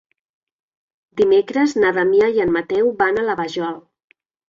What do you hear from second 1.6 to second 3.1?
na Damià i en Mateu